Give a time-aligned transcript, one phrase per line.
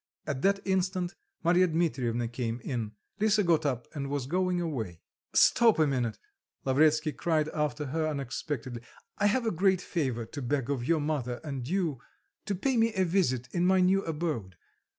[0.25, 1.13] At that instant
[1.43, 2.93] Marya Dmitrievna came in.
[3.19, 4.99] Lisa got up and was going away.
[5.33, 6.17] "Stop a minute,"
[6.65, 8.81] Lavretsky cried after her unexpectedly.
[9.19, 12.01] "I have a great favour to beg of your mother and you;
[12.47, 14.55] to pay me a visit in my new abode.